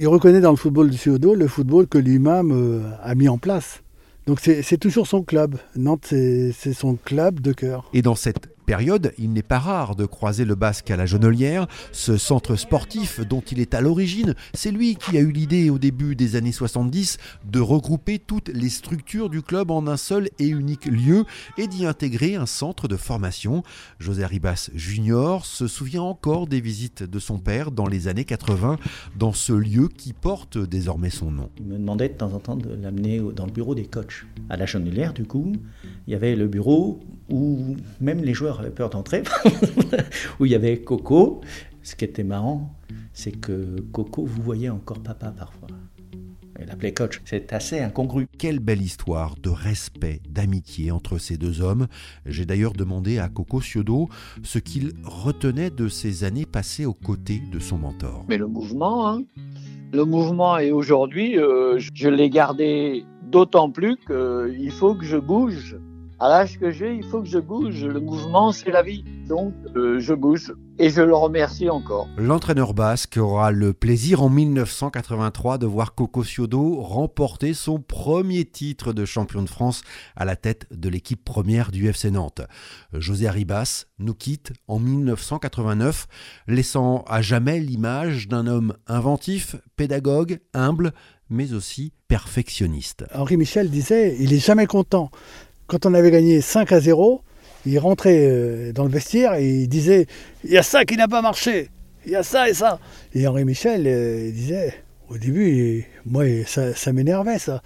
Il 0.00 0.08
reconnaît 0.08 0.40
dans 0.40 0.50
le 0.50 0.56
football 0.56 0.90
de 0.90 0.96
Suodo 0.96 1.34
le 1.34 1.46
football 1.46 1.86
que 1.86 1.98
lui-même 1.98 2.50
euh, 2.52 2.82
a 3.02 3.14
mis 3.14 3.28
en 3.28 3.38
place. 3.38 3.82
Donc 4.26 4.40
c'est, 4.40 4.78
toujours 4.78 5.06
son 5.06 5.22
club. 5.22 5.56
Nantes, 5.76 6.06
c'est 6.06 6.72
son 6.72 6.96
club 6.96 7.40
de 7.40 7.52
cœur. 7.52 7.90
Et 7.92 8.00
dans 8.00 8.14
cette 8.14 8.53
période, 8.64 9.12
il 9.18 9.32
n'est 9.32 9.42
pas 9.42 9.58
rare 9.58 9.94
de 9.94 10.06
croiser 10.06 10.44
le 10.44 10.54
basque 10.54 10.90
à 10.90 10.96
la 10.96 11.06
Genelière, 11.06 11.66
ce 11.92 12.16
centre 12.16 12.56
sportif 12.56 13.20
dont 13.20 13.40
il 13.40 13.60
est 13.60 13.74
à 13.74 13.80
l'origine. 13.80 14.34
C'est 14.54 14.70
lui 14.70 14.96
qui 14.96 15.16
a 15.16 15.20
eu 15.20 15.30
l'idée 15.30 15.70
au 15.70 15.78
début 15.78 16.16
des 16.16 16.36
années 16.36 16.52
70 16.52 17.18
de 17.44 17.60
regrouper 17.60 18.18
toutes 18.18 18.48
les 18.48 18.68
structures 18.68 19.30
du 19.30 19.42
club 19.42 19.70
en 19.70 19.86
un 19.86 19.96
seul 19.96 20.28
et 20.38 20.48
unique 20.48 20.86
lieu 20.86 21.24
et 21.58 21.68
d'y 21.68 21.86
intégrer 21.86 22.34
un 22.34 22.46
centre 22.46 22.88
de 22.88 22.96
formation. 22.96 23.62
José 23.98 24.26
Ribas 24.26 24.70
Junior 24.74 25.46
se 25.46 25.68
souvient 25.68 26.02
encore 26.02 26.46
des 26.46 26.60
visites 26.60 27.02
de 27.02 27.18
son 27.18 27.38
père 27.38 27.70
dans 27.70 27.86
les 27.86 28.08
années 28.08 28.24
80 28.24 28.78
dans 29.16 29.32
ce 29.32 29.52
lieu 29.52 29.88
qui 29.88 30.12
porte 30.12 30.58
désormais 30.58 31.10
son 31.10 31.30
nom. 31.30 31.50
Il 31.58 31.66
me 31.66 31.78
demandait 31.78 32.08
de 32.08 32.14
temps 32.14 32.32
en 32.32 32.38
temps 32.38 32.56
de 32.56 32.74
l'amener 32.74 33.20
dans 33.34 33.46
le 33.46 33.52
bureau 33.52 33.74
des 33.74 33.84
coachs. 33.84 34.24
À 34.48 34.56
la 34.56 34.66
Genelière, 34.66 35.12
du 35.12 35.24
coup, 35.24 35.52
il 36.06 36.12
y 36.12 36.14
avait 36.14 36.36
le 36.36 36.48
bureau 36.48 37.00
où 37.30 37.76
même 38.00 38.22
les 38.22 38.34
joueurs 38.34 38.60
avaient 38.60 38.70
peur 38.70 38.90
d'entrer, 38.90 39.22
où 40.40 40.46
il 40.46 40.52
y 40.52 40.54
avait 40.54 40.78
Coco. 40.78 41.40
Ce 41.82 41.94
qui 41.94 42.04
était 42.04 42.24
marrant, 42.24 42.74
c'est 43.12 43.32
que 43.32 43.80
Coco 43.92 44.24
vous 44.24 44.42
voyait 44.42 44.70
encore 44.70 45.00
papa 45.00 45.32
parfois. 45.36 45.68
Elle 46.56 46.70
appelait 46.70 46.94
coach. 46.94 47.20
C'est 47.24 47.52
assez 47.52 47.80
incongru. 47.80 48.26
Quelle 48.38 48.60
belle 48.60 48.80
histoire 48.80 49.34
de 49.42 49.50
respect, 49.50 50.20
d'amitié 50.28 50.92
entre 50.92 51.18
ces 51.18 51.36
deux 51.36 51.60
hommes. 51.60 51.88
J'ai 52.26 52.46
d'ailleurs 52.46 52.72
demandé 52.72 53.18
à 53.18 53.28
Coco 53.28 53.60
Ciodo 53.60 54.08
ce 54.42 54.58
qu'il 54.58 54.92
retenait 55.02 55.70
de 55.70 55.88
ces 55.88 56.24
années 56.24 56.46
passées 56.46 56.86
aux 56.86 56.94
côtés 56.94 57.42
de 57.52 57.58
son 57.58 57.78
mentor. 57.78 58.24
Mais 58.28 58.38
le 58.38 58.46
mouvement, 58.46 59.08
hein. 59.08 59.22
le 59.92 60.04
mouvement, 60.04 60.58
et 60.58 60.70
aujourd'hui, 60.70 61.38
euh, 61.38 61.78
je 61.92 62.08
l'ai 62.08 62.30
gardé 62.30 63.04
d'autant 63.24 63.68
plus 63.70 63.96
qu'il 63.96 64.70
faut 64.70 64.94
que 64.94 65.04
je 65.04 65.16
bouge 65.16 65.76
à 66.24 66.28
l'âge 66.30 66.58
que 66.58 66.70
j'ai, 66.70 66.94
il 66.94 67.04
faut 67.04 67.20
que 67.20 67.28
je 67.28 67.38
bouge. 67.38 67.84
Le 67.84 68.00
mouvement, 68.00 68.50
c'est 68.50 68.70
la 68.70 68.82
vie. 68.82 69.04
Donc, 69.28 69.52
euh, 69.76 70.00
je 70.00 70.14
bouge 70.14 70.54
et 70.78 70.88
je 70.88 71.02
le 71.02 71.14
remercie 71.14 71.68
encore. 71.68 72.08
L'entraîneur 72.16 72.72
basque 72.72 73.18
aura 73.18 73.50
le 73.50 73.74
plaisir 73.74 74.22
en 74.22 74.30
1983 74.30 75.58
de 75.58 75.66
voir 75.66 75.94
Coco 75.94 76.24
Ciodo 76.24 76.80
remporter 76.80 77.52
son 77.52 77.78
premier 77.78 78.46
titre 78.46 78.94
de 78.94 79.04
champion 79.04 79.42
de 79.42 79.50
France 79.50 79.82
à 80.16 80.24
la 80.24 80.34
tête 80.34 80.66
de 80.70 80.88
l'équipe 80.88 81.22
première 81.22 81.70
du 81.70 81.88
FC 81.88 82.10
Nantes. 82.10 82.40
José 82.94 83.26
Arribas 83.26 83.84
nous 83.98 84.14
quitte 84.14 84.54
en 84.66 84.78
1989, 84.78 86.06
laissant 86.48 87.04
à 87.06 87.20
jamais 87.20 87.60
l'image 87.60 88.28
d'un 88.28 88.46
homme 88.46 88.72
inventif, 88.86 89.56
pédagogue, 89.76 90.40
humble, 90.54 90.94
mais 91.28 91.52
aussi 91.52 91.92
perfectionniste. 92.08 93.04
Henri 93.14 93.36
Michel 93.36 93.68
disait, 93.68 94.16
il 94.18 94.32
est 94.32 94.44
jamais 94.44 94.66
content 94.66 95.10
quand 95.66 95.86
on 95.86 95.94
avait 95.94 96.10
gagné 96.10 96.40
5 96.40 96.72
à 96.72 96.80
0, 96.80 97.22
Il 97.66 97.78
rentrait 97.78 98.18
euh, 98.20 98.72
dans 98.72 98.84
le 98.84 98.90
vestiaire 98.90 99.34
et 99.34 99.48
il 99.48 99.68
disait 99.68 100.06
Il 100.44 100.50
y 100.50 100.58
a 100.58 100.62
ça 100.62 100.84
qui 100.84 100.96
n'a 100.96 101.08
pas 101.08 101.22
marché, 101.22 101.70
il 102.04 102.12
y 102.12 102.16
a 102.16 102.22
ça 102.22 102.48
et 102.48 102.54
ça. 102.54 102.78
Et 103.14 103.26
Henri 103.26 103.44
Michel 103.44 103.86
euh, 103.86 104.30
disait 104.30 104.74
Au 105.08 105.16
début, 105.16 105.86
moi, 106.04 106.24
ça 106.46 106.92
m'énervait 106.92 107.38
ça. 107.38 107.62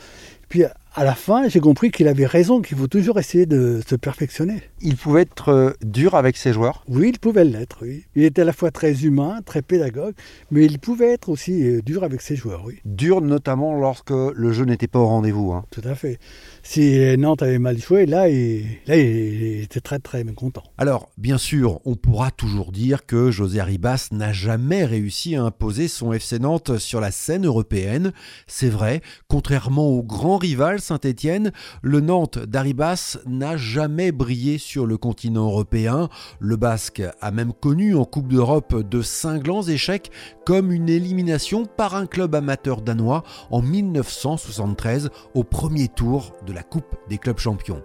Puis 0.49 0.65
à 0.65 1.05
la 1.05 1.15
fin, 1.15 1.49
j'ai 1.49 1.61
compris 1.61 1.91
qu'il 1.91 2.09
avait 2.09 2.27
raison, 2.27 2.61
qu'il 2.61 2.77
faut 2.77 2.87
toujours 2.87 3.19
essayer 3.19 3.47
de 3.47 3.81
se 3.89 3.95
perfectionner. 3.95 4.63
Il 4.81 4.97
pouvait 4.97 5.23
être 5.23 5.49
euh, 5.49 5.73
dur 5.83 6.15
avec 6.15 6.37
ses 6.37 6.53
joueurs 6.53 6.85
Oui, 6.89 7.11
il 7.13 7.19
pouvait 7.19 7.45
l'être, 7.45 7.79
oui. 7.83 8.05
Il 8.15 8.23
était 8.23 8.43
à 8.43 8.45
la 8.45 8.53
fois 8.53 8.71
très 8.71 9.05
humain, 9.05 9.41
très 9.45 9.61
pédagogue, 9.61 10.15
mais 10.51 10.65
il 10.65 10.79
pouvait 10.79 11.13
être 11.13 11.29
aussi 11.29 11.65
euh, 11.65 11.83
dur 11.83 12.05
avec 12.05 12.21
ses 12.21 12.37
joueurs, 12.37 12.63
oui. 12.65 12.79
Dur 12.85 13.21
notamment 13.21 13.75
lorsque 13.75 14.11
le 14.11 14.53
jeu 14.53 14.65
n'était 14.65 14.87
pas 14.87 15.01
au 15.01 15.07
rendez-vous. 15.07 15.53
Hein. 15.53 15.65
Tout 15.71 15.83
à 15.85 15.95
fait. 15.95 16.19
Si 16.63 17.17
Nantes 17.17 17.43
avait 17.43 17.59
mal 17.59 17.79
joué, 17.79 18.07
là, 18.07 18.29
il, 18.29 18.67
là, 18.87 18.97
il 18.97 19.63
était 19.63 19.81
très 19.81 19.99
très 19.99 20.23
mécontent. 20.23 20.63
Alors, 20.77 21.11
bien 21.19 21.39
sûr, 21.39 21.81
on 21.85 21.97
pourra 21.97 22.31
toujours 22.31 22.71
dire 22.71 23.07
que 23.07 23.31
José 23.31 23.61
Arribas 23.61 24.09
n'a 24.13 24.33
jamais 24.33 24.85
réussi 24.85 25.35
à 25.35 25.43
imposer 25.43 25.89
son 25.89 26.13
FC 26.13 26.39
Nantes 26.39 26.79
sur 26.79 27.01
la 27.01 27.11
scène 27.11 27.47
européenne. 27.47 28.13
C'est 28.47 28.69
vrai, 28.69 29.01
contrairement 29.27 29.89
au 29.89 30.03
grand 30.03 30.37
rival 30.37 30.81
Saint-Étienne, 30.81 31.53
le 31.83 32.01
Nantes 32.01 32.39
d'Aribas 32.39 33.19
n'a 33.27 33.57
jamais 33.57 34.13
brillé 34.13 34.59
sur 34.59 34.68
le 34.77 34.97
continent 34.97 35.47
européen. 35.47 36.09
Le 36.39 36.57
Basque 36.57 37.03
a 37.21 37.31
même 37.31 37.53
connu 37.53 37.97
en 37.97 38.05
Coupe 38.05 38.29
d'Europe 38.29 38.89
de 38.89 39.03
cinglants 39.03 39.63
échecs 39.63 40.11
comme 40.45 40.73
une 40.73 40.89
élimination 40.89 41.65
par 41.65 41.95
un 41.95 42.07
club 42.07 42.35
amateur 42.35 42.83
danois 42.83 43.23
en 43.51 43.63
1973 43.63 45.11
au 45.35 45.45
premier 45.45 45.89
tour 45.89 46.33
de 46.47 46.53
la 46.53 46.63
Coupe 46.63 46.97
des 47.09 47.19
clubs 47.19 47.39
champions. 47.39 47.83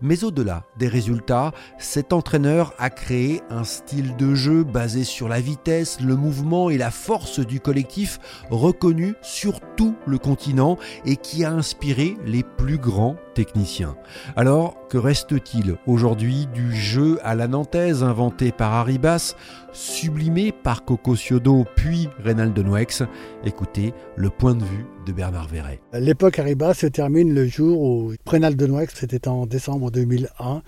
Mais 0.00 0.24
au-delà 0.24 0.64
des 0.78 0.88
résultats, 0.88 1.52
cet 1.78 2.12
entraîneur 2.12 2.74
a 2.78 2.90
créé 2.90 3.42
un 3.50 3.64
style 3.64 4.16
de 4.16 4.34
jeu 4.34 4.64
basé 4.64 5.04
sur 5.04 5.28
la 5.28 5.40
vitesse, 5.40 6.00
le 6.00 6.16
mouvement 6.16 6.70
et 6.70 6.78
la 6.78 6.90
force 6.90 7.40
du 7.40 7.60
collectif 7.60 8.18
reconnu 8.50 9.14
sur 9.22 9.60
tout 9.76 9.94
le 10.06 10.18
continent 10.18 10.78
et 11.04 11.16
qui 11.16 11.44
a 11.44 11.52
inspiré 11.52 12.16
les 12.24 12.42
plus 12.42 12.78
grands 12.78 13.16
techniciens. 13.34 13.96
Alors, 14.36 14.76
que 14.88 14.98
reste-t-il 14.98 15.76
aujourd'hui 15.86 16.21
du 16.22 16.72
jeu 16.76 17.18
à 17.24 17.34
la 17.34 17.48
nantaise 17.48 18.04
inventé 18.04 18.52
par 18.52 18.72
Arribas, 18.74 19.34
sublimé 19.72 20.52
par 20.52 20.84
Coco 20.84 21.16
Ciodo 21.16 21.64
puis 21.74 22.08
Reynald 22.22 22.56
Noex 22.56 23.02
Écoutez 23.44 23.92
le 24.14 24.30
point 24.30 24.54
de 24.54 24.62
vue 24.62 24.86
de 25.04 25.12
Bernard 25.12 25.48
Verret. 25.48 25.80
L'époque 25.92 26.38
Arribas 26.38 26.74
se 26.74 26.86
termine 26.86 27.34
le 27.34 27.46
jour 27.48 27.82
où 27.82 28.12
Reynald 28.24 28.62
Noex, 28.62 28.94
c'était 28.94 29.26
en 29.26 29.46
décembre 29.46 29.90
2001, 29.90 30.62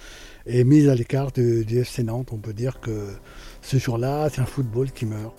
est 0.47 0.65
mise 0.65 0.89
à 0.89 0.97
l'écart 0.97 1.31
du, 1.31 1.65
du 1.65 1.79
FC 1.79 2.03
Nantes. 2.03 2.31
On 2.33 2.39
peut 2.39 2.53
dire 2.53 2.81
que 2.81 3.07
ce 3.63 3.77
jour-là, 3.77 4.29
c'est 4.31 4.41
un 4.41 4.47
football 4.47 4.91
qui 4.91 5.07
meurt. 5.07 5.37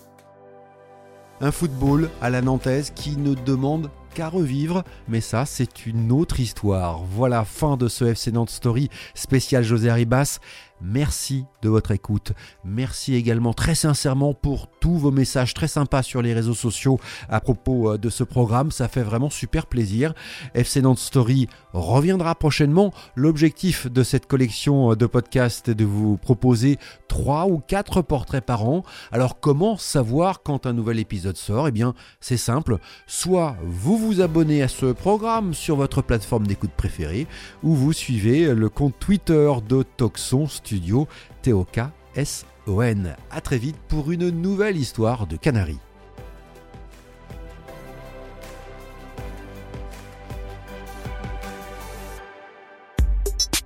Un 1.42 1.50
football 1.50 2.08
à 2.22 2.30
la 2.30 2.40
nantaise 2.40 2.90
qui 2.94 3.18
ne 3.18 3.34
demande 3.34 3.90
qu'à 4.16 4.28
revivre, 4.30 4.82
mais 5.08 5.20
ça 5.20 5.44
c'est 5.44 5.84
une 5.84 6.10
autre 6.10 6.40
histoire. 6.40 7.02
Voilà, 7.02 7.44
fin 7.44 7.76
de 7.76 7.86
ce 7.86 8.06
FC 8.06 8.32
Nantes 8.32 8.48
Story 8.48 8.88
spécial 9.14 9.62
José 9.62 9.90
Arribas. 9.90 10.38
Merci 10.82 11.44
de 11.62 11.70
votre 11.70 11.90
écoute. 11.90 12.32
Merci 12.64 13.14
également 13.14 13.54
très 13.54 13.74
sincèrement 13.74 14.34
pour 14.34 14.68
tous 14.68 14.98
vos 14.98 15.10
messages 15.10 15.54
très 15.54 15.68
sympas 15.68 16.02
sur 16.02 16.20
les 16.20 16.34
réseaux 16.34 16.54
sociaux 16.54 17.00
à 17.28 17.40
propos 17.40 17.92
euh, 17.92 17.98
de 17.98 18.10
ce 18.10 18.24
programme. 18.24 18.70
Ça 18.70 18.88
fait 18.88 19.02
vraiment 19.02 19.30
super 19.30 19.66
plaisir. 19.66 20.12
FC 20.54 20.82
Nantes 20.82 20.98
Story 20.98 21.48
reviendra 21.72 22.34
prochainement. 22.34 22.92
L'objectif 23.14 23.90
de 23.90 24.02
cette 24.02 24.26
collection 24.26 24.92
euh, 24.92 24.96
de 24.96 25.06
podcasts 25.06 25.70
est 25.70 25.74
de 25.74 25.84
vous 25.84 26.18
proposer 26.18 26.78
trois 27.08 27.46
ou 27.46 27.58
quatre 27.58 28.02
portraits 28.02 28.44
par 28.44 28.68
an. 28.68 28.84
Alors 29.12 29.40
comment 29.40 29.78
savoir 29.78 30.42
quand 30.42 30.66
un 30.66 30.74
nouvel 30.74 30.98
épisode 30.98 31.36
sort? 31.36 31.68
Eh 31.68 31.72
bien 31.72 31.94
c'est 32.20 32.36
simple. 32.36 32.78
Soit 33.06 33.56
vous 33.64 33.96
vous 33.96 34.20
abonnez 34.20 34.62
à 34.62 34.68
ce 34.68 34.86
programme 34.92 35.54
sur 35.54 35.76
votre 35.76 36.02
plateforme 36.02 36.46
d'écoute 36.46 36.72
préférée 36.76 37.26
ou 37.62 37.74
vous 37.74 37.94
suivez 37.94 38.54
le 38.54 38.68
compte 38.68 38.94
Twitter 38.98 39.50
de 39.68 39.82
Toxon 39.96 40.46
Studio 40.66 41.06
T-O-K-S-O-N. 41.42 43.16
A 43.30 43.40
très 43.40 43.58
vite 43.58 43.76
pour 43.86 44.10
une 44.10 44.30
nouvelle 44.30 44.76
histoire 44.76 45.28
de 45.28 45.36
Canaries. 45.36 45.78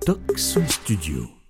Toxon 0.05 0.67
Studio. 0.67 1.40